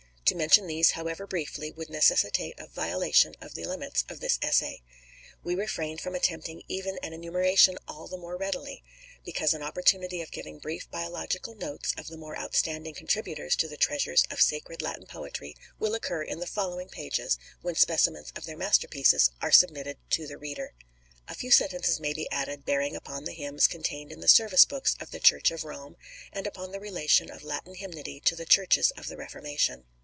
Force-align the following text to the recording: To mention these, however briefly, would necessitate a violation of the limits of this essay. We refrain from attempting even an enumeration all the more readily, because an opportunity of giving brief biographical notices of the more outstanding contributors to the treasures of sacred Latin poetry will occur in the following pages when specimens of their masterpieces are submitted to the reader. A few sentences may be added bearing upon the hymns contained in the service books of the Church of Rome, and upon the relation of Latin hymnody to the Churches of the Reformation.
To 0.25 0.37
mention 0.37 0.65
these, 0.67 0.91
however 0.91 1.27
briefly, 1.27 1.73
would 1.73 1.89
necessitate 1.89 2.57
a 2.57 2.65
violation 2.67 3.35
of 3.41 3.53
the 3.53 3.65
limits 3.65 4.05
of 4.07 4.21
this 4.21 4.39
essay. 4.41 4.81
We 5.43 5.55
refrain 5.55 5.97
from 5.97 6.15
attempting 6.15 6.63
even 6.69 6.97
an 7.03 7.11
enumeration 7.11 7.77
all 7.85 8.07
the 8.07 8.15
more 8.15 8.37
readily, 8.37 8.81
because 9.25 9.53
an 9.53 9.61
opportunity 9.61 10.21
of 10.21 10.31
giving 10.31 10.57
brief 10.57 10.89
biographical 10.89 11.53
notices 11.55 11.95
of 11.97 12.07
the 12.07 12.15
more 12.15 12.37
outstanding 12.37 12.93
contributors 12.93 13.57
to 13.57 13.67
the 13.67 13.75
treasures 13.75 14.23
of 14.31 14.39
sacred 14.39 14.81
Latin 14.81 15.05
poetry 15.05 15.57
will 15.79 15.95
occur 15.95 16.23
in 16.23 16.39
the 16.39 16.47
following 16.47 16.87
pages 16.87 17.37
when 17.61 17.75
specimens 17.75 18.31
of 18.33 18.45
their 18.45 18.55
masterpieces 18.55 19.31
are 19.41 19.51
submitted 19.51 19.97
to 20.11 20.27
the 20.27 20.37
reader. 20.37 20.73
A 21.27 21.35
few 21.35 21.51
sentences 21.51 21.99
may 21.99 22.13
be 22.13 22.31
added 22.31 22.63
bearing 22.63 22.95
upon 22.95 23.25
the 23.25 23.33
hymns 23.33 23.67
contained 23.67 24.13
in 24.13 24.21
the 24.21 24.29
service 24.29 24.63
books 24.63 24.95
of 25.01 25.11
the 25.11 25.19
Church 25.19 25.51
of 25.51 25.65
Rome, 25.65 25.97
and 26.31 26.47
upon 26.47 26.71
the 26.71 26.79
relation 26.79 27.29
of 27.29 27.43
Latin 27.43 27.75
hymnody 27.75 28.21
to 28.21 28.37
the 28.37 28.45
Churches 28.45 28.91
of 28.91 29.07
the 29.09 29.17
Reformation. 29.17 29.83